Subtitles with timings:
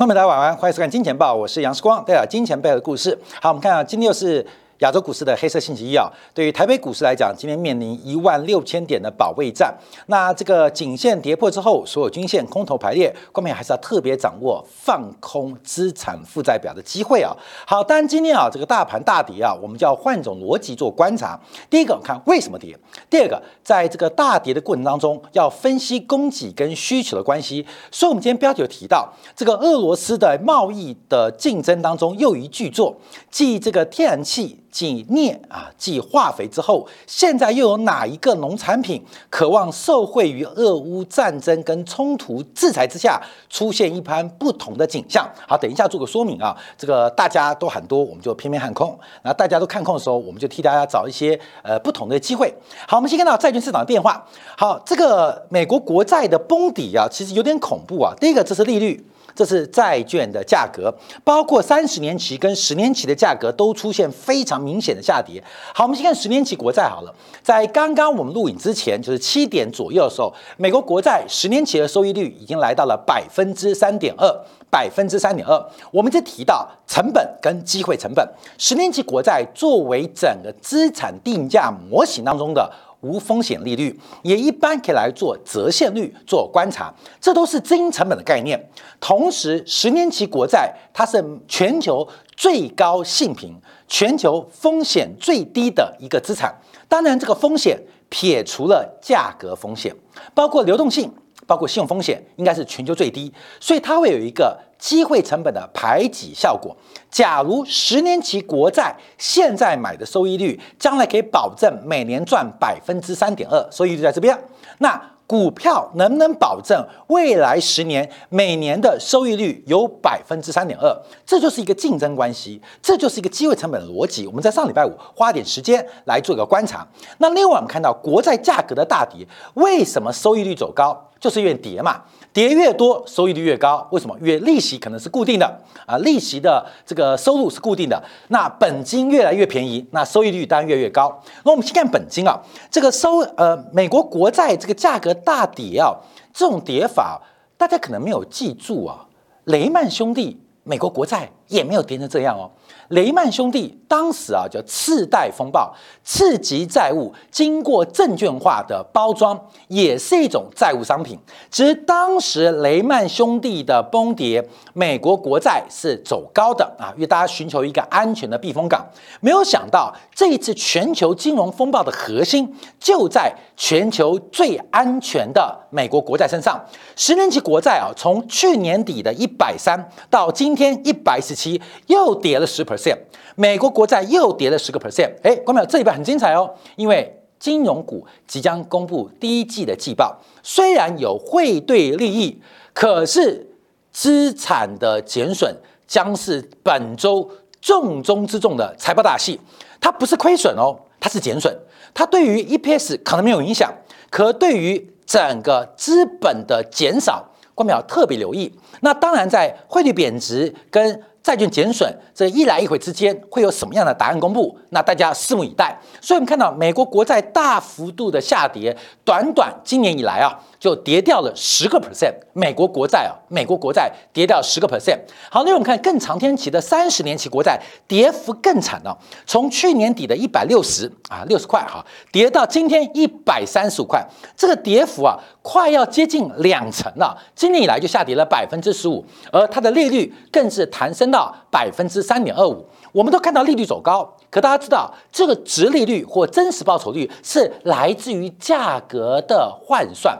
[0.00, 3.18] 朋友们，大家晚安，欢迎收看《金钱报》，我是杨世光，带来金钱背后的故事。
[3.38, 4.42] 好，我们看啊，今天又是。
[4.80, 9.74] 亚洲股市的黑色星期一啊，对于台北股市来讲，今天面临一万六千点的保卫战。
[10.06, 17.36] 那这个颈线跌破之后，所有均线空头排列，关键还是要特别掌握放空资产负债表的机会啊。
[17.66, 21.38] 好，当然今天啊，这个大盘大跌啊，我们就要换种逻辑做观察。
[21.68, 22.74] 第一个，看为什么跌；
[23.10, 27.66] 第二个，在这个大跌的过程当中，要分析供给跟需求的关系。
[27.90, 32.96] 所以，我们今天标题有提到，这个俄罗斯的贸易的竞争当中又一巨作，
[33.30, 34.56] 继这个天然气。
[34.70, 45.28] 继镍啊，继化肥之后，现在又有哪一个农产品渴望受惠于俄乌战争跟冲突制裁之下，出现一番不同的景象？
[45.48, 46.56] 好，等一下做个说明啊。
[46.78, 48.88] 这个大家都喊多，我们就偏偏喊空；
[49.22, 52.54] 那大家都看空的时候，我们就替大家找一些呃不同的机会。
[52.86, 54.24] 好，我们先看到债券市场的变化。
[54.56, 58.14] 好，这个美国国债的崩底啊，其实有点恐怖啊。
[58.20, 59.04] 第一个，这是利率。
[59.34, 65.42] 这是债券的价格，包括三十年期跟十年期的价格都出现非常明显的下跌。
[65.74, 75.70] 好，我们先看十年期国债好了，在刚刚我们录影之前，就是七点左右的时候，美国国债十年期的收益率已经来到了百分之三点二，百分之三点二。
[75.90, 82.70] 我们就提到成本跟机会成本，十年期国债作为整个资产定价模型当中的。
[83.00, 88.70] 无风险利率也一般可以来做折现率做观察，这都是资金成本的概念。
[89.00, 93.54] 同时，十年期国债它是全球最高性平、
[93.88, 96.54] 全球风险最低的一个资产。
[96.88, 99.94] 当然，这个风险撇除了价格风险，
[100.34, 101.12] 包括流动性。
[101.50, 106.76] 包括信用风险应该是全球最低，所以它会有一个机会成本的排挤效果。
[107.10, 114.38] 假如十年期国债现在买的收益率，将来可以保证每年赚百分之三点二，收益率在这边，
[114.78, 120.96] 那股票能不能保证未来十年每年的收益率有百分之三点二？
[121.26, 124.24] 这就是一个竞争关系，这就是一个机会成本的逻辑。
[124.28, 126.86] 我们在上礼拜五花点时间来做个观察。
[127.18, 131.09] 那另外我们看到国债价格的大跌，为什么收益率走高？
[131.20, 132.00] 就是因为跌嘛，
[132.32, 133.86] 跌越多，收益率越高。
[133.92, 134.16] 为什么？
[134.20, 135.46] 因为利息可能是固定的
[135.84, 138.02] 啊，利息的这个收入是固定的。
[138.28, 141.22] 那本金越来越便宜，那收益率当然越越高。
[141.44, 145.94] 那我们先看本金啊，这个收呃美国国债这个价格大跌啊，
[146.32, 147.20] 这种跌法
[147.58, 149.06] 大家可能没有记住啊。
[149.44, 152.50] 雷曼兄弟美国国债也没有跌成这样哦。
[152.88, 155.72] 雷曼兄弟当时啊叫次贷风暴，
[156.02, 159.38] 次级债务经过证券化的包装，
[159.68, 161.16] 也是一种债务商品。
[161.50, 168.84] 其实当时雷曼兄弟的崩跌，美国国债是走高的啊，因为大家寻求一个安全的避风港。
[169.20, 176.60] 没有想到这一次全球金融风暴的核心就在全球最安全的美国国债身上。
[176.96, 182.98] 十年期国债啊，从去年底的一百三到今天一百十七，又跌了十 percent。
[183.36, 192.38] 美国国债又跌了十个 percent，哎，关淼，这一半很精彩哦，因为金融股即将公布第一季的季报，虽然有汇兑利益，
[192.74, 193.48] 可是
[193.90, 195.56] 资产的减损
[195.86, 197.30] 将是本周
[197.62, 199.40] 重中之重的财报大戏。
[199.80, 201.56] 它不是亏损哦，它是减损，
[201.94, 203.72] 它对于 EPS 可能没有影响，
[204.10, 208.52] 可对于整个资本的减少，关淼特别留意。
[208.82, 214.58] 那当然，在汇率贬值跟债券减损这一来一回之间会有什么样的答案公布？
[214.70, 215.78] 那大家拭目以待。
[216.00, 222.14] 所以，我们看到美国国债大幅度的下跌，短短今年以来啊，就跌掉了十个 percent。
[222.32, 224.96] 美国国债啊，美国国债跌掉十个 percent。
[225.28, 228.96] 好，那我们看更长天期的三十年期国债，跌幅更惨了。
[229.26, 234.02] 从去年底的一百六十啊，六十块哈，跌到今天一百三十五块，
[234.36, 237.20] 这个跌幅啊，快要接近两成了。
[237.34, 241.10] 今年以来就下跌了百分之十五，而它的利率更是弹升。
[241.10, 250.16] 到百分之三点二五，我们都看到利率走高，可大家知道这个值利率或真实报酬率是来自于价格的换算，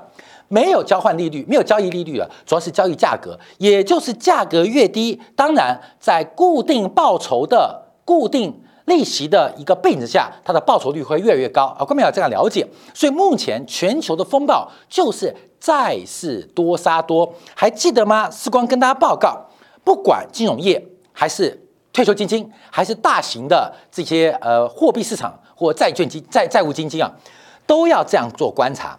[0.53, 11.85] 没有交换利率，没有交易利率了，主要是交易价格，也就是价格越低，当然在固定报酬的固定利息的一个背景之下，它的报酬率会越来越高啊。
[11.85, 18.29] 观众要这样了解，所以目前全球的风暴就是债市多杀多，还记得吗？
[18.29, 19.47] 时光跟大家报告。
[19.85, 21.59] 不管金融业还是
[21.93, 27.11] 退休基金，还是大型的这些呃货币市场或债券基债债务基金啊，
[27.67, 28.99] 都要这样做观察。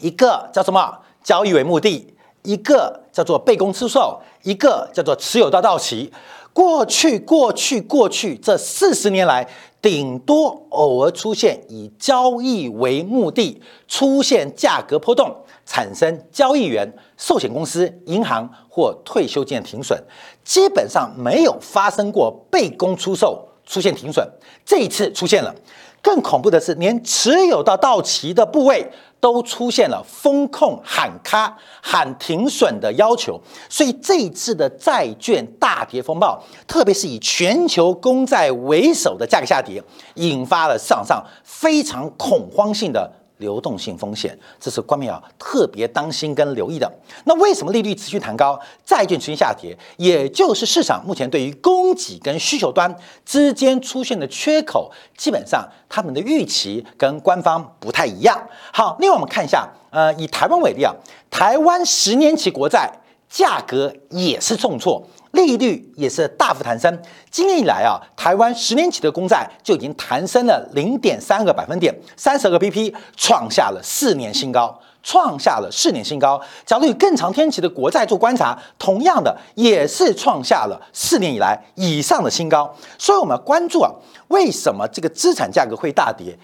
[0.00, 0.98] 一个叫什么？
[1.22, 6.12] 交易为目的；一个叫做被公出售；一个叫做持有到到期。
[6.52, 9.48] 过去过去过去这四十年来，
[9.80, 20.02] 顶多偶尔出现以交易为目的出现价格波动，产生交易员、寿险公司、银行或退休金停损，
[20.42, 24.28] 基本上没有发生过被公出售出现停损。
[24.64, 25.54] 这一次出现了，
[26.02, 28.90] 更恐怖的是，连持有到到期的部位。
[29.20, 33.38] 都出现了风控喊卡喊停损的要求，
[33.68, 43.12] 所以这一次的债券大跌风暴，特别是以全球公债为首的价格下跌，引发了市场上非常恐慌性的。
[43.40, 46.90] 流动性风险，这是官民要特别当心跟留意的。
[47.24, 49.76] 那为什么利率持续弹高，债券持续下跌？
[49.96, 52.94] 也就是市场目前对于供给跟需求端
[53.24, 58.40] 之间出现的缺口，基本上他们的预期跟官方不太一样。
[58.72, 60.94] 好，另外我们看一下，呃，以台湾为例啊，
[61.30, 62.90] 台湾十年期国债
[63.28, 65.04] 价格也是重挫。
[65.40, 66.96] 利率也是大幅弹升，
[67.30, 76.40] 今年以来啊，台湾十年期的公债就已经弹升了零点三个百分点，三十个 PP，创下了四年新高，创下了四年新高。
[76.66, 82.74] 假如以更长天期的国债做观察，同样的也是创下了四年以来以上的新高。
[82.98, 83.90] 所以我们要关注啊，
[84.28, 86.38] 为什么这个资产价格会大跌？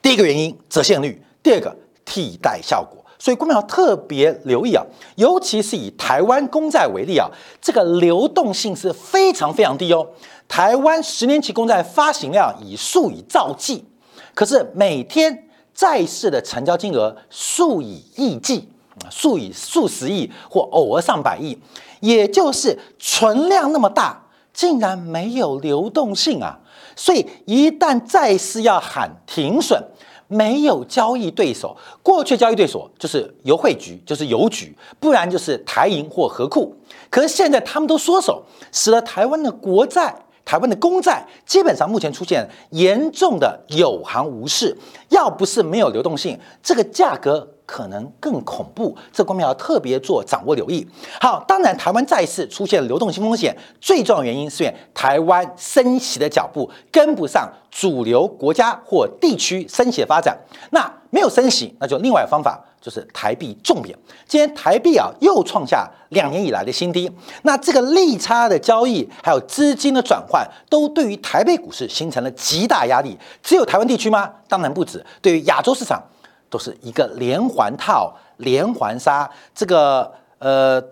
[0.00, 3.04] 第一个原因折现率，第二个替代效果。
[3.26, 4.86] 所以，股民要特别留意啊，
[5.16, 7.28] 尤其是以台湾公债为例啊，
[7.60, 10.06] 这个流动性是非常非常低哦。
[10.46, 13.84] 台湾十年期公债发行量以数以兆计，
[14.32, 18.68] 可是每天债市的成交金额数以亿计
[19.10, 21.58] 数以数十亿或偶尔上百亿，
[21.98, 24.22] 也就是存量那么大，
[24.54, 26.60] 竟然没有流动性啊！
[26.94, 29.82] 所以，一旦债市要喊停损。
[30.28, 36.74] 没有交易对手，过去交易对手就是邮汇局，就是邮局，不然就是台银或河库。
[37.10, 38.42] 可是现在他们都缩手，
[38.72, 40.14] 使得台湾的国债、
[40.44, 44.76] 台湾的公债基本上目前出现严重的有行无市。
[45.10, 47.55] 要不是没有流动性，这个价格。
[47.66, 50.86] 可能更恐怖，这方面要特别做掌握留意。
[51.20, 60.38] 好，当然台湾再次出现流动性风险，最重要原因是台湾升息的脚步跟不上主流国家或地区升息的发展。
[60.70, 63.96] 那没有升息，那就另外方法就是台币重贬。
[64.28, 67.10] 今天台币啊又创下两年以来的新低，
[67.42, 73.18] 那这个利差的交易还有资金的转换，都对于台北股市形成了极大压力。
[73.42, 74.30] 只有台湾地区吗？
[74.46, 76.00] 当然不止，对于亚洲市场。
[76.48, 80.82] 都是一个连环套、连环杀，这个呃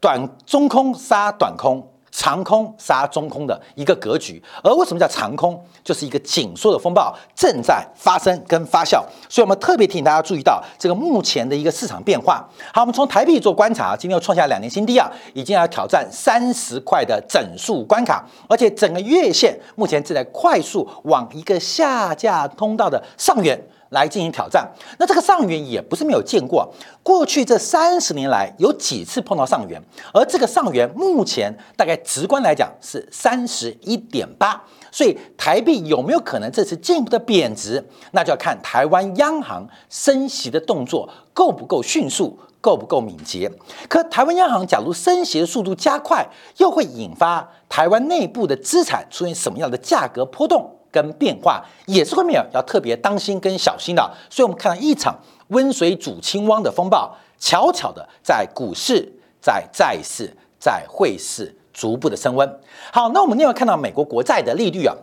[0.00, 4.42] 短中空杀短空，长空杀中空的一个格局。
[4.62, 5.62] 而为什么叫长空？
[5.84, 9.04] 就是一个紧缩的风暴正在发生跟发酵。
[9.28, 12.42] 所以我们特别提醒大家注意到这个目前的一个市场变化。
[12.72, 23.62] 好，我们从台币做观察，今天又创下两年新低啊，已经要挑战三十块的整数关卡，而且整个月线目前正在快速往一个下架通道的上缘。
[23.94, 24.68] 来进行挑战，
[24.98, 26.68] 那这个上缘也不是没有见过，
[27.02, 29.80] 过去这三十年来有几次碰到上缘，
[30.12, 34.60] 而这个上缘目前大概直观来讲是三十一点八，
[34.90, 43.50] 所以台币有没有可能这次进一步的贬值，那就要看台湾央行升息的动作够不够迅速，够不够敏捷。
[43.88, 50.78] 可台湾央行假如升息的速度加快，又会引发台湾内部的资产出现什么样的价格波动？
[50.94, 62.60] 跟变化也是后面要特别当心跟小心的，所以我们看到一场温水煮青蛙的风暴，悄悄的在股市、在债市、在汇市逐步的升温。
[62.92, 64.94] 好，那我们另外看到美国国债的利率啊。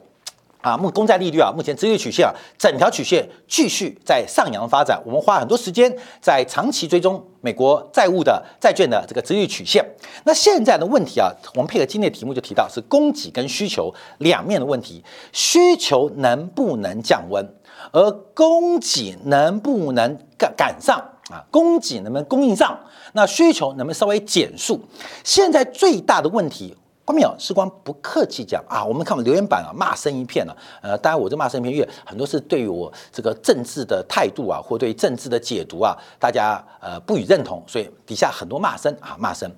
[0.61, 5.01] 啊，目公债利率啊，目前直率曲线啊，整条曲线继续在上扬发展。
[5.05, 5.91] 我们花很多时间
[6.21, 9.83] 在长期追踪美国债务的债券的这个直率曲线。
[10.23, 15.03] 那现在的问题啊，我们配合今天的题目就提到是供给跟需求两面的问题，
[15.33, 17.43] 需求能不能降温，
[17.91, 20.97] 而供给能不能赶赶上
[21.31, 21.43] 啊？
[21.49, 22.79] 供给能不能供应上？
[23.13, 24.79] 那需求能不能稍微减速？
[25.23, 26.77] 现在最大的问题。
[27.11, 30.55] 光淼时光不客气讲啊，我们看我们留言板啊，骂声一片了。
[30.81, 39.51] 呃，当然我这骂声一片，因为很多是对于我这个政治的态度啊，或对政治的解读啊，大家呃不予认同，所以底下很多骂声啊，骂声。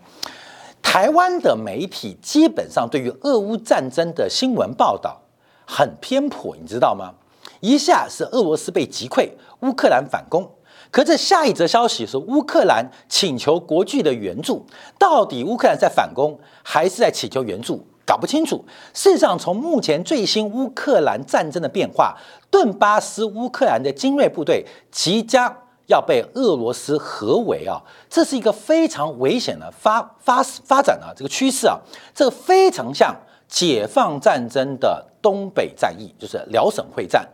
[0.82, 5.22] 台湾的媒体基本上对于俄乌战争的新闻报道
[5.66, 7.14] 很偏颇，你知道吗？
[7.62, 9.30] 一下是俄罗斯被击溃，
[9.62, 10.50] 乌克兰反攻。
[10.94, 14.64] 可这下一则消息是乌克兰请求国际的援助，
[15.00, 18.64] 到底乌克兰在反攻还是在请求援助，搞不清楚。
[18.94, 22.16] 事实上，从目前最新乌克兰战争的变化，
[22.52, 25.52] 顿巴斯乌克兰的精锐部队即将
[25.88, 31.80] 要被俄罗斯合围啊，这是一个非常危险的发发发展啊，这个趋势啊，
[32.14, 33.16] 这非常像
[33.48, 37.28] 解放战争的东北战役，就是辽沈会战，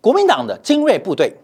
[0.00, 1.36] 国民党的精锐部队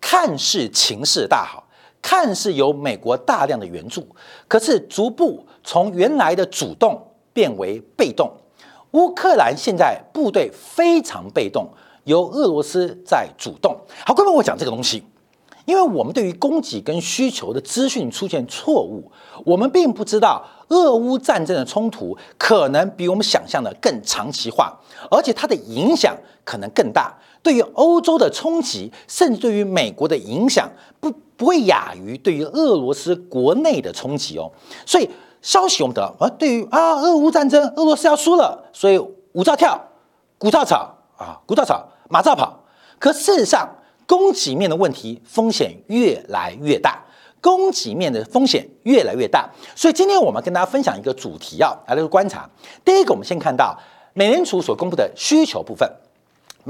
[0.00, 1.68] 看似情势大好，
[2.00, 4.06] 看似有美国大量的援助，
[4.48, 7.00] 可是逐步从原来的主动
[7.32, 8.32] 变为被动。
[8.92, 11.68] 乌克兰现在部队非常被动，
[12.04, 13.76] 由俄罗斯在主动。
[14.04, 15.04] 好，各位，我讲这个东西。
[15.70, 19.08] 因为我们对于供给跟需求的资讯出现错误，
[19.44, 24.76] 我们并不知道俄乌战争的冲突可能比我们想象的更长期化，
[25.12, 27.16] 而且它的影响可能更大。
[27.40, 34.50] 对于欧洲的冲击，甚至对于美国的影响，不不会亚于对于俄罗斯国内的冲击哦。
[34.84, 35.08] 所以
[35.40, 38.98] 消息我们得到，啊对于啊俄乌战争，俄罗斯要输了，所以
[39.34, 39.80] 舞照跳，
[40.36, 42.64] 鼓照吵啊，鼓照吵，马照跑。
[42.98, 43.76] 可事实上，
[44.10, 47.00] 供给面的问题风险越来越大，
[47.40, 52.50] 供给面的风险越来越大，所以今天我们跟大家分享一个主题啊，来个观察。
[52.84, 53.78] 第一个，我们先看到
[54.12, 55.88] 美联储所公布的需求部分。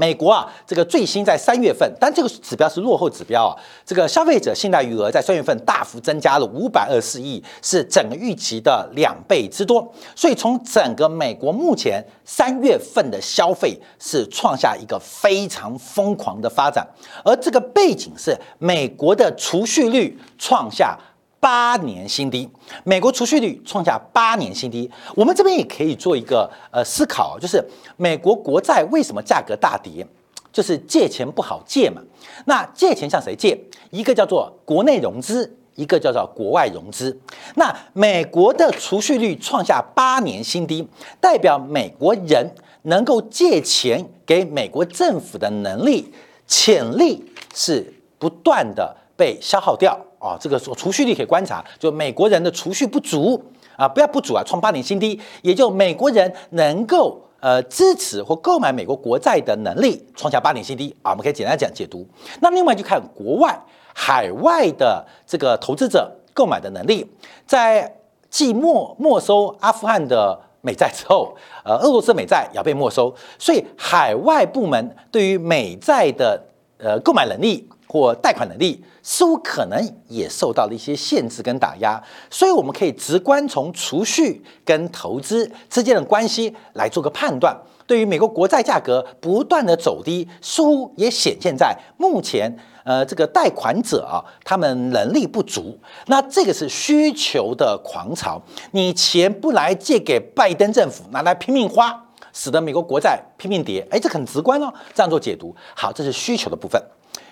[0.01, 3.53] 美国啊，这个最新在三月份，但这个指标是落后指标啊。
[3.85, 9.87] 这个消费者信贷余额在三月份大幅增加了五百二十四亿，是整个预期的两倍之多。
[10.15, 16.83] 所以从整个美国目前三月份的消费是创下一个非常疯狂的发展，
[17.23, 20.97] 而这个背景是美国的储蓄率创下。
[21.41, 22.47] 八年新低，
[22.83, 24.89] 美国储蓄率创下八年新低。
[25.15, 27.61] 我们这边也可以做一个呃思考，就是
[27.97, 30.05] 美国国债为什么价格大跌？
[30.53, 31.99] 就是借钱不好借嘛。
[32.45, 33.59] 那借钱向谁借？
[33.89, 37.19] 一个叫做国内融资，一个叫做国外融资。
[37.55, 40.87] 那美国的储蓄率创下八年新低，
[41.19, 46.13] 代表美国人能够借钱给美国政府的能力
[46.45, 49.99] 潜力是不断的被消耗掉。
[50.21, 53.43] 啊，这个说储蓄率可以观察，就美国人的储蓄不足
[53.75, 62.07] 啊，不要不足啊，创八年新低，也就美国人能够呃支持或购买美国国债的能力创下八年新低啊，我们可以简单讲解读。
[62.39, 63.59] 那另外就看国外
[63.95, 67.03] 海外的这个投资者购买的能力，
[67.47, 67.91] 在
[68.29, 71.35] 继没没收阿富汗的美债之后，
[71.65, 76.39] 呃，俄罗斯美债也要被没收，所以海外部门对于美债的
[76.77, 77.67] 呃购买能力。
[77.91, 87.53] 或贷款能力似乎可能也受到了一些限制跟打压，所以我们可以直观从储蓄跟投资之间的关系来做个判断。
[87.85, 105.53] 对于美国国债价格不断的走低，似乎也显现在目前呃这个贷款者啊他们能力不足，那这个是需求的狂潮，你钱不来借给拜登政府，拿来拼命花，使得美国国债拼命跌，哎，这很直观哦，这样做解读。
[105.75, 106.81] 好，这是需求的部分。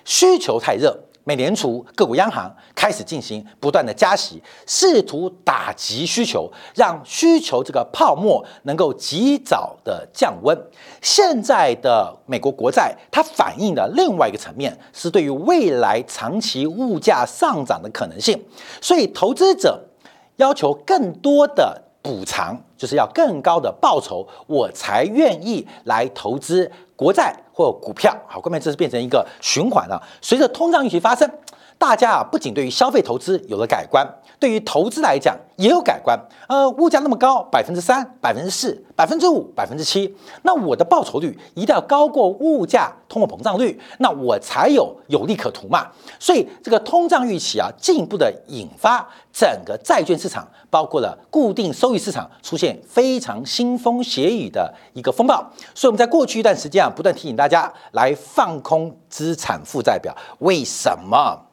[0.05, 10.57] 需求太热，美联储各国央行开始进行不断的加息，试图打击需求，让需求这个泡沫能够及早的降温。
[11.01, 18.43] 现在的美国国债，它反映的另外一个层面是对于未来长期物价上涨的可能性，
[18.81, 19.79] 所以投资者
[20.37, 26.71] 要求更多的补偿，就是要更高的报酬，我才愿意来投资。
[26.99, 29.97] 国债或股票，好，后面这是变成一个循环了。
[30.21, 31.31] 随着通胀预期发生，
[31.77, 34.05] 大家啊不仅对于消费投资有了改观，
[34.39, 36.17] 对于投资来讲也有改观。
[36.47, 45.87] 呃，物价那么高，百分之三、百分之四、百分之五、百分之七，那我的报酬率一定要高过物价通货膨胀率，那我才有有利可图嘛。
[46.17, 55.35] 所以这个通胀预期啊，进一步的引发整个债券市场，包括了固定收益市场出现非常腥风血雨的一个风暴。
[55.75, 61.45] 所以我们在过去一段时间啊，不断提醒大家来放空资产负债表，为什么？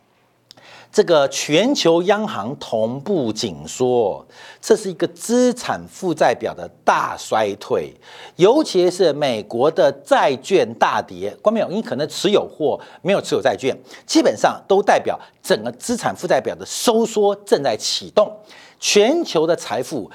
[0.96, 4.26] 这个全球央行同步紧缩，
[4.62, 7.92] 这是一个资产负债表的大衰退，
[8.36, 11.36] 尤其是美国的债券大跌。
[11.42, 11.68] 关没有？
[11.68, 13.76] 你可能持有或没有持有债券，
[14.06, 18.34] 基本上都代表整个资产负债表的收缩正在启动，
[18.80, 20.10] 全球的财富。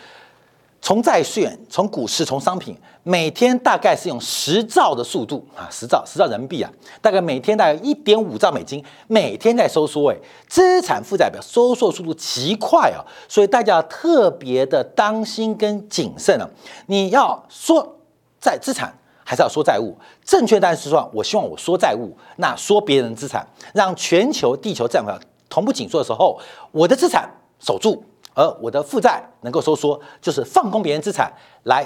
[0.82, 6.72] 从债券、从股市、从商品，每天大概是用十兆的速度啊，十兆、十兆人民币啊，
[7.02, 16.50] 大概每天大概一点五兆美金，每天在收缩，哎，资产负债表收缩速度极快啊，所以大家特别的当心跟谨慎啊。
[16.88, 17.98] 你要说
[18.40, 18.92] 债资产，
[19.24, 19.96] 还是要说债务？
[20.26, 25.06] 正确答案是说，我希望我说债务，那说别人资产，让全球地球债务
[25.48, 26.40] 同步紧缩的时候，
[26.72, 28.04] 我的资产守住。
[28.34, 31.32] 而我的负债能够收缩，就是放空别人资产
[31.64, 31.86] 来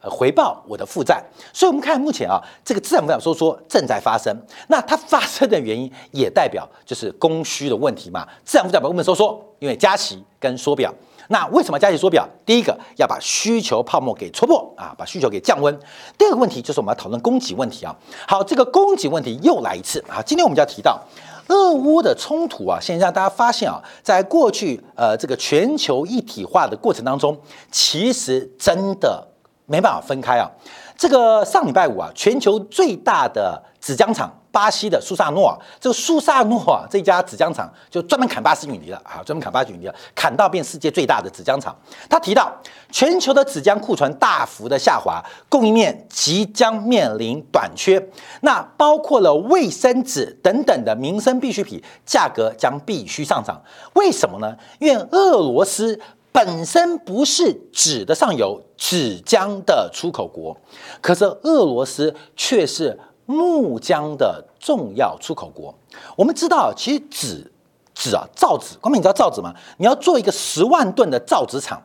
[0.00, 1.22] 回报我的负债。
[1.52, 4.36] 所以，我们看目前啊，这个资产负债收缩正在发生。
[4.68, 8.26] 那它发生的原因也代表就是供需的问题嘛。
[8.44, 9.42] 资产负债表为什么收缩？
[9.58, 10.92] 因为加息跟缩表。
[11.28, 12.24] 那为什么加息缩表？
[12.44, 15.76] 第一个要把需求泡沫给戳破啊，把需求给降温。
[16.16, 17.92] 第二个问题就是我们要讨论供给问题啊。
[18.28, 20.22] 好，这个供给问题又来一次啊。
[20.22, 21.02] 今天我们就要提到
[21.48, 27.38] 俄乌的冲突啊，现在让大家发现啊，在过去呃这个全球一体化的过程当中，
[27.70, 29.26] 其实真的
[29.66, 30.50] 没办法分开啊。
[30.96, 41.76] 这个上礼拜五啊，全球最大的纸浆厂巴西的苏萨诺，这个苏萨诺啊这家纸浆厂就专门砍巴西陨泥了啊，专门砍巴西陨泥了，砍到变世界最大的纸浆厂。
[42.08, 42.50] 他提到，
[42.90, 48.02] 全球的纸浆库存大幅的下滑，供应面即将面临短缺，
[48.40, 53.60] 那包括了卫生纸等等的民生必需品，价格将必须上涨。
[53.92, 54.56] 为什么呢？
[54.78, 56.00] 因为俄罗斯。
[56.32, 60.54] 本身不是纸的上游，纸浆的出口国，
[61.00, 65.74] 可是俄罗斯却是木浆的重要出口国。
[66.16, 67.52] 我们知道，其实纸
[67.94, 69.54] 纸啊，造纸，光明，你知道造纸吗？
[69.78, 71.82] 你要做一个十万吨的造纸厂，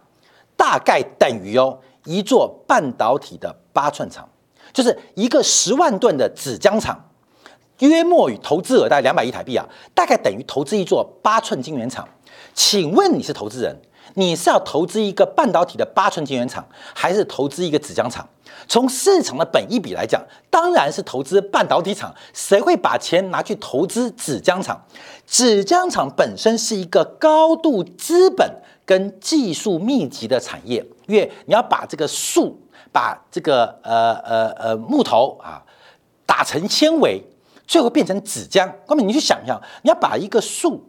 [0.55, 4.27] 大概等于哦一座半导体的八寸厂，
[4.71, 7.09] 就是一个十万吨的纸浆厂，
[7.79, 12.07] 约莫与投资额大概两百亿台币啊，大概等于投资一座八寸晶圆厂。
[12.53, 13.75] 请问你是投资人？
[14.15, 18.27] 你是要投资一个半导体的八寸晶圆厂，还是投资一个纸浆厂？
[18.67, 22.13] 从市场的本意比来讲，当然是投资半导体厂。
[22.33, 24.79] 谁会把钱拿去投资纸浆厂？
[25.25, 28.49] 纸浆厂本身是一个高度资本
[28.85, 32.59] 跟技术密集的产业，因为你要把这个树，
[32.91, 35.63] 把这个呃呃呃木头啊
[36.25, 37.23] 打成纤维，
[37.65, 38.69] 最后变成纸浆。
[38.85, 40.87] 哥们，你去想象，你要把一个树。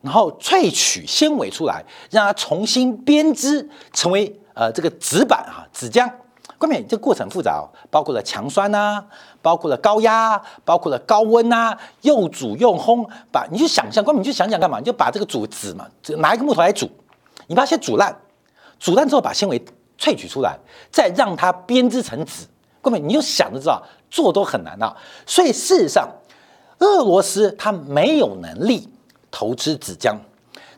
[0.00, 6.08] 然后萃取纤维出来，让它重新编织成为呃这个纸板啊纸浆。
[6.56, 9.04] 关键这个过程复杂哦，包括了强酸呐，
[9.40, 13.08] 包括了高压，包括了高温呐，又煮又烘。
[13.30, 14.80] 把你去想象，关键你去想想干嘛？
[14.80, 15.86] 你就把这个煮纸嘛，
[16.18, 16.90] 拿一个木头来煮，
[17.46, 18.16] 你把它先煮烂，
[18.80, 19.64] 煮烂之后把纤维
[19.98, 20.58] 萃取出来，
[20.90, 22.44] 再让它编织成纸。
[22.80, 23.80] 关键你就想着知道，
[24.10, 24.96] 做都很难啊。
[25.26, 26.08] 所以事实上，
[26.80, 28.88] 俄罗斯它没有能力。
[29.30, 30.16] 投资纸浆，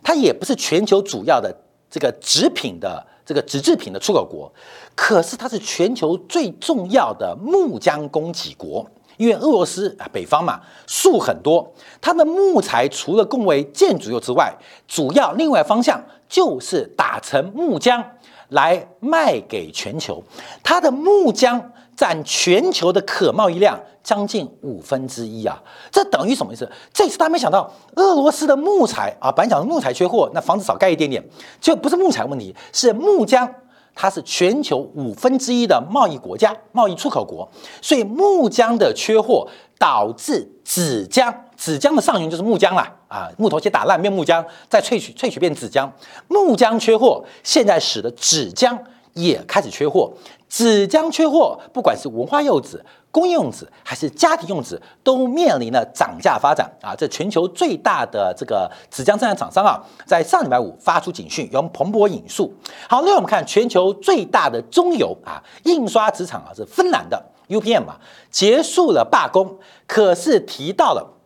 [0.03, 1.55] 它也不是全球主要的
[1.91, 4.53] 这个纸品的这个纸制品的出口国，
[4.95, 8.85] 可是它是全球最重要的木浆供给国。
[9.17, 14.55] 因为俄罗斯啊，北方嘛，树很多，它的木材除了供为建筑用之外，
[14.89, 18.03] 主要另外方向就是打成木浆
[18.49, 20.23] 来卖给全球。
[20.63, 21.63] 它的木浆。
[21.97, 25.63] 占全球的可贸易量将近五分之一啊！
[25.91, 26.71] 这等于什么意思？
[26.93, 31.23] 这次大家没想到，俄罗斯的木材啊，本来讲木材缺货，那房子少盖一点点，
[31.61, 33.49] 就不是木材问题，是木浆，
[33.95, 37.49] 它是全球五分之一的贸易国家、贸易出口国，
[37.83, 39.47] 所以木浆的缺货
[39.79, 45.91] 导致纸浆，纸浆的上游就是木浆啦啊，木头先打烂变木浆，再萃取萃取变纸浆，
[46.29, 48.79] 木浆缺货，现在使得纸浆
[49.15, 50.13] 也开始缺货。
[50.49, 56.93] 纸浆缺货，不管是文化用纸、工业用纸还是家庭用纸，都面临了涨价发展啊！
[56.99, 62.53] 这全球最大的这个纸浆生产厂商啊，在上礼拜五发出警讯，由彭博引述。
[62.89, 71.20] 好，那我们看全球最大的中油啊，印刷纸厂啊是芬兰的 UPM 啊，结束了罢工，可是提到了。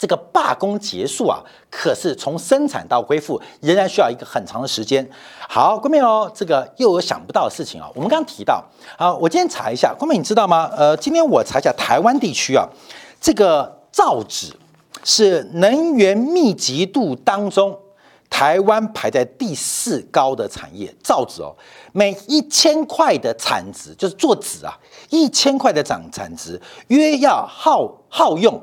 [0.00, 1.38] 这个罢工结束啊，
[1.70, 5.06] 可是从生产到恢复仍然需要一个很长的时间。
[5.46, 7.86] 好，关明哦，这个又有想不到的事情啊。
[7.94, 8.64] 我们刚刚提到，
[8.96, 10.70] 好，我今天查一下，关明你知道吗？
[10.74, 12.66] 呃，今天我查一下台湾地区啊，
[13.20, 14.54] 这个造纸
[15.04, 17.78] 是能源密集度当中，
[18.30, 20.94] 台湾排在第四高的产业。
[21.04, 21.54] 造纸哦，
[21.92, 24.72] 每一千块的产值就是做纸啊，
[25.10, 28.58] 一千块的产产值约要耗耗用。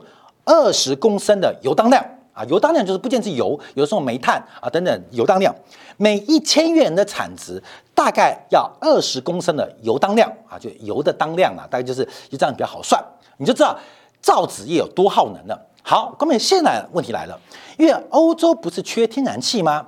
[0.48, 5.54] 二十公升的油当量啊，油当量就是不见是油，有时候煤炭啊等等油当量，
[5.98, 7.62] 每一千元的产值
[7.94, 13.04] 大概要二十公升的油当量啊，就油的当量啊，大概就是就这样比较好算，
[13.38, 13.78] 你就知道
[14.22, 15.68] 造纸业有多耗能了。
[15.84, 17.38] 好，关键现在问题来了，
[17.78, 19.86] 因为欧洲不是缺天然气吗？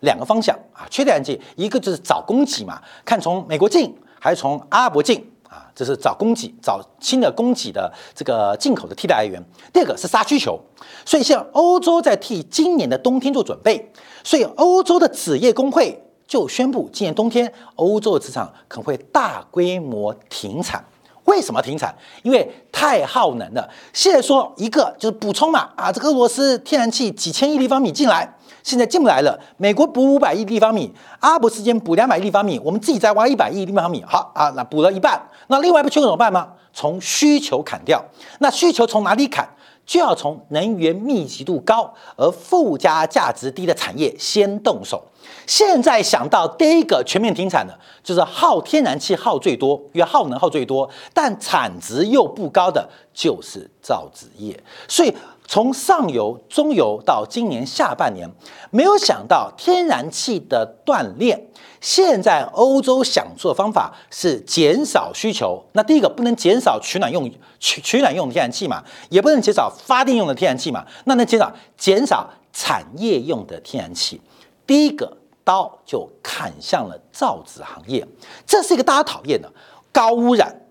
[0.00, 5.32] 两个方向啊，缺天然气，一个就是找供给嘛，看从美国进还是从阿拉伯进。
[5.48, 9.42] 啊这是找供给，找新的供给的这个进口的替代来源。
[9.72, 10.60] 第二个是杀需求，
[11.04, 13.90] 所以像欧洲在替今年的冬天做准备，
[14.24, 20.84] 所以欧洲的纸业工会就宣布，今年冬天欧洲的纸厂可能会大规模停产。
[21.26, 21.94] 为什么停产？
[22.22, 23.68] 因为太耗能了。
[23.92, 28.32] 现在说一个就是补充嘛，啊，这个俄罗斯天然气几千亿立方米进来。
[28.62, 36.48] 现在进不来了，美国补五百亿立方米，阿拉伯之间补两百亿立方米，我们自己再挖一百亿立方米，好啊，那补了一半，那另外不缺怎么办吗？
[36.72, 38.04] 从需求砍掉，
[38.40, 39.48] 那需求从哪里砍？
[39.86, 45.02] 就要从能源密集度高而附加价值低的产业先动手。
[45.46, 54.60] 现在想到第一个全面停产的，就是耗天然气耗最多，约耗能耗最多，但产值又不高的，就是造纸业。
[54.88, 55.14] 所以
[55.46, 58.28] 从上游、中游到今年下半年，
[58.70, 61.46] 没有想到天然气的断炼。
[61.80, 65.62] 现在欧洲想做的方法是减少需求。
[65.72, 74.20] 那第一个不能减少取暖用取取暖用的天然气嘛，也不能减少发电用的天然气嘛，那能减少减少产业用的天然气。
[74.66, 78.06] 第一个刀就砍向了造纸行业，
[78.46, 79.48] 这是一个大家讨厌的
[79.92, 80.62] 高污染、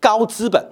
[0.00, 0.64] 高资本、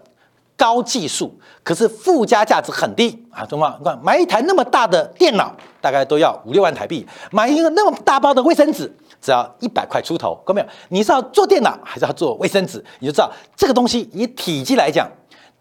[0.56, 3.46] 高技术，可是附加价值很低啊！
[3.46, 8.92] 中方，你看买一台那么大的电脑，大概都要五六万台币；买一个那么大包的卫生纸，
[9.24, 10.34] 只要一百块出头。
[10.44, 10.66] 看到没有？
[10.90, 12.84] 你是要做电脑还是要做卫生纸？
[12.98, 15.10] 你就知道这个东西以体积来讲。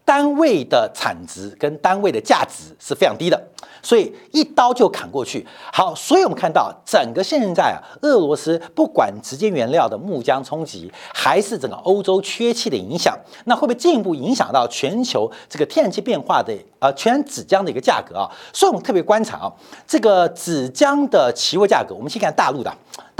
[0.06, 3.42] 单位的产值跟单位的价值是非常低的，
[3.82, 5.48] 所以一刀就砍过去。
[5.72, 18.30] 好，所以我们看到整个现在啊，俄罗斯不管直接原料的木浆冲击，还是整个欧洲缺气的影响，那会不会进一步影响到全球这个天然气变化的呃全纸浆的一个价格啊？
[18.52, 19.54] 所以我们特别观察啊，
[19.88, 22.70] 这个纸浆的期货价格，我们先看大陆的。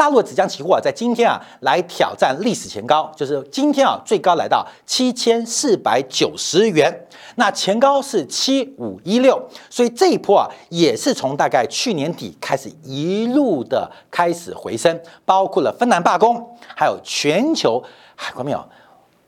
[0.04, 17.82] 大陆的纸浆期货啊在今天啊来挑战历史前高，就是今天啊最高来到七千四百九十元，那前高是七五一六，所以这一波啊也是从大概去年底开始一路的开始回升，包括了芬兰罢工，还有全球，
[18.18, 18.62] 看到没有？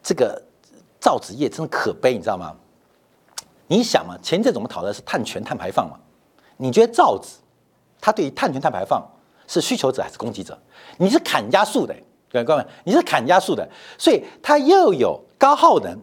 [0.03, 0.43] 这个
[0.99, 2.53] 造纸业真的可悲，你知道吗？
[3.67, 5.95] 你想嘛，前阵子我们讨论的是碳权、碳排放嘛，
[6.57, 7.29] 你觉得造纸
[8.01, 9.01] 它对于碳权、碳排放？
[9.47, 10.58] 是需求者还是供给者？
[10.97, 11.95] 你是砍加速的，
[12.31, 15.97] 各位各位，你是砍加速的，所以它又有高耗能，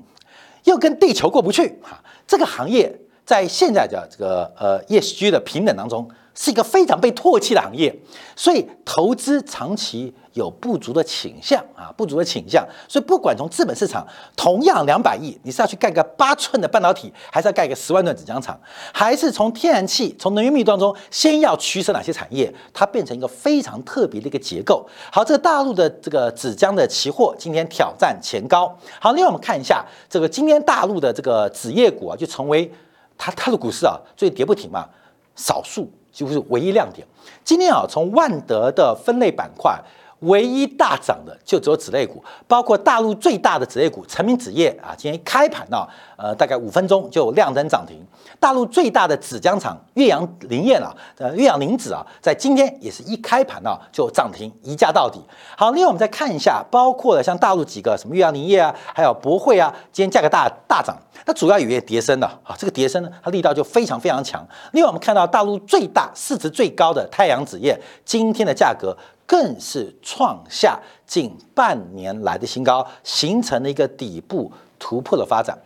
[0.64, 2.02] 又跟地球过不去啊！
[2.26, 6.08] 这个行业在现在的这个呃 ESG 的平等当中。
[6.34, 7.94] 是一个非常被唾弃的行业，
[8.34, 12.66] 所以投资长期有不足的倾向啊，不足的倾向。
[12.88, 18.58] 所以不管从资本市场，同样两百亿，你是要去盖个八寸的半导体，还是要盖个十万吨纸浆厂，
[18.94, 22.52] 还是从天然气、从能源密度当中，先要取舍哪些产业？
[22.72, 24.88] 它变成一个非常特别的一个结构。
[25.10, 28.74] 好，这个大陆的这个纸浆的期货今天挑战前高。
[28.98, 32.72] 好，另外我们看一下这个今天大陆的这个纸业股啊，就成为
[33.18, 34.88] 它它的股市啊最跌不停嘛，
[35.36, 35.90] 少数。
[36.12, 37.06] 几乎是唯一亮点。
[37.42, 39.82] 今天啊，从万德的分类板块。
[40.22, 47.96] 唯一大涨的就只有纸类股，包括大陆最大的纸类股成名纸业啊，今天一开盘呢，呃，大概五分钟就亮灯涨停。
[48.40, 55.20] 大陆最大的纸浆厂岳阳林业啊，呃，岳阳林纸啊，在今天也是一开盘呢就涨停，一价到底。
[55.56, 64.46] 好，另外我们再看一下，包括了像大陆几个什么岳阳林业啊，还有博汇啊，今天价格大大涨，那主要有一个叠升的啊，这个叠升呢，它力道就非常非常强。
[64.72, 68.96] 另外我们看到大陆最大市值最高的太阳纸业，今天的价格。
[69.32, 75.56] 更是创下近半年来的新高，形成了一个底部突破的发展。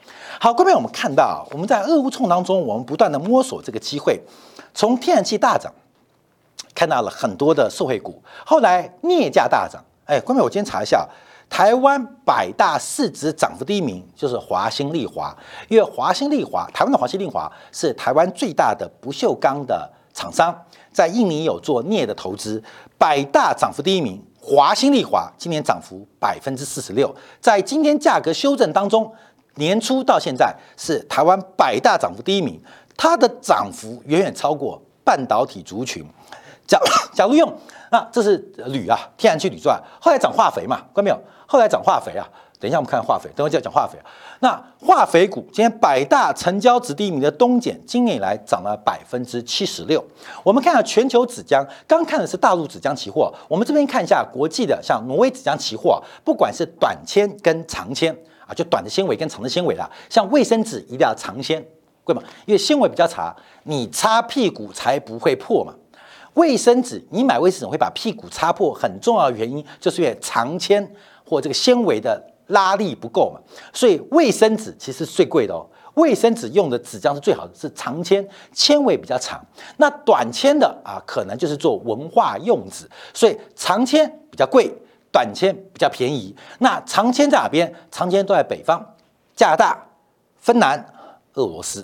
[0.41, 4.23] 好，各位，我们看到我们在俄乌冲当中，我们不断的摸索这个机会，
[4.73, 5.73] 从天然气大涨，
[6.77, 9.83] 看到了很多的受惠股，后来镍价大涨。
[10.05, 11.05] 哎，各位，我今天查一下，
[11.51, 20.57] 台湾百大市值涨幅第一名就是华兴利华，因为华兴利华，台湾的华兴利华是台湾最大的不锈钢的厂商。
[20.93, 22.63] 在印尼有做镍的投资，
[22.99, 29.13] 百大涨幅第一名，华兴利华今年涨幅百分之四十六，在今天价格修正当中，
[29.57, 32.61] 年初到现在是台湾百大涨幅第一名，
[32.97, 36.05] 它的涨幅远远超过半导体族群。
[36.67, 36.81] 假
[37.15, 37.53] 假如用，
[37.91, 41.21] 那这是铝啊，天然气铝钻，后来涨化肥嘛，看到没有？
[41.47, 42.27] 后来涨化肥啊。
[42.59, 43.29] 等一下，我们看化肥。
[43.37, 43.99] 等会再讲化肥。
[44.41, 50.03] 那化肥股今天百大成交值第一名的东碱，今年以来涨了百分之七十六。
[50.43, 58.15] 我们看下全球纸浆，刚看的是大陆纸浆期货，我们这边看一下国际的，像挪威纸浆期货，不管是短纤跟长纤
[58.47, 61.63] 啊，就短的纤维跟长的纤维啦，像卫生纸一定要长纤，
[62.05, 62.23] 贵吗？
[62.47, 65.75] 因为纤维比较长，你擦屁股才不会破嘛。
[66.35, 70.91] 卫生纸你买卫生纸会把屁股擦破，很重要的原因就是因为长纤
[71.25, 72.23] 或这个纤维的。
[72.49, 73.41] 拉力不够嘛，
[73.73, 75.67] 所以卫生纸其实是最贵的哦。
[75.95, 79.45] 卫生纸用的纸浆是最好的，是长纤，纤维比较长。
[79.79, 84.71] 那短纤的啊，可能就是做文化用纸，所以长纤比较贵，
[85.11, 86.37] 短纤比较便宜。
[86.59, 87.73] 那长纤在哪边？
[87.91, 88.95] 长纤都在北方，
[89.35, 89.87] 加拿大、
[90.37, 90.85] 芬兰、
[91.35, 91.83] 俄罗斯；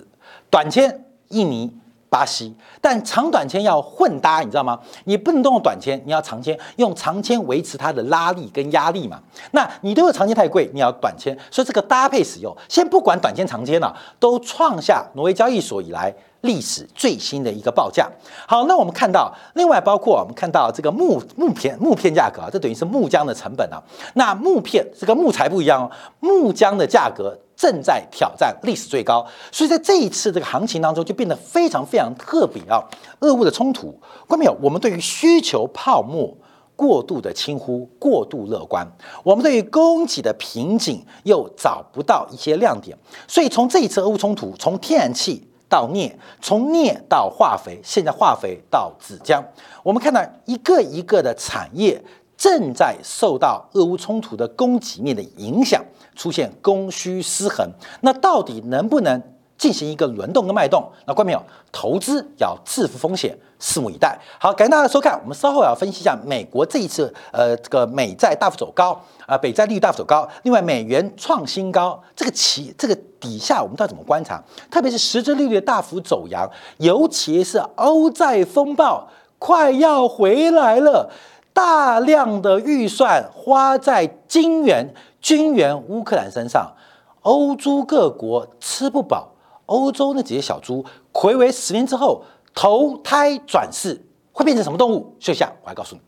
[0.51, 1.75] 短纤，印尼。
[2.13, 4.79] 巴西，但长短签要混搭，你知道吗？
[5.05, 9.19] 你不能都用短签，你要长签，用长签维持它的拉力跟压力嘛。
[9.51, 18.07] 那你都是长签太贵，你要短签，所以这个搭配使用，先不管短签长签了，都创下挪威交易所以来历史最新的一个报价。
[18.47, 23.81] 好，那我们看到，另外包括我们看到这个木木片木片价格啊，这等于是木浆的成本啊。
[24.13, 32.83] 那木片这个木材不一样哦，木浆的价格正在挑战历史最高，所以在这一次这个行情当中就变得非常非常特别啊。
[33.19, 34.57] 俄乌的冲突，关没有？
[34.61, 36.35] 我们对于需求泡沫。
[36.75, 38.85] 过度的轻忽，过度乐观，
[39.23, 49.41] 我们对于供给的瓶颈又找不到一些亮点，所以从这一次俄乌冲突，从天然气到镍，从镍到化肥，现在化肥到纸浆，
[49.83, 52.03] 我们看到一个一个的产业
[52.43, 55.81] 正在受到俄乌冲突的供给面的影响，
[56.13, 57.65] 出现供需失衡，
[58.01, 59.23] 那到底能不能？
[59.55, 61.41] 进行一个轮动跟脉动，那关没有？
[61.71, 64.19] 投资要自负风险，拭目以待。
[64.37, 74.43] 好，感谢大家收看，我们稍后要分析一下美国这一次，呃，这个美债大幅走高，啊，北债利率大幅走高，另外美元创新高，这个其这个底下我们到底怎么观察？
[74.69, 79.07] 特别是实质利率的大幅走扬，尤其是欧债风暴
[79.39, 81.09] 快要回来了，
[81.53, 86.73] 大量的预算花在金元军援乌克兰身上，
[87.21, 89.29] 欧洲各国吃不饱。
[89.65, 95.15] 欧洲那几些小猪，回为十年之后投胎转世，会变成什么动物？
[95.19, 96.01] 休息下，我来告诉你。